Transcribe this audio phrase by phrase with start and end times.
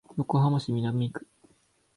[0.17, 1.27] 横浜市南区